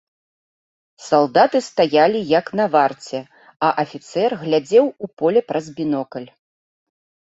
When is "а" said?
3.69-3.73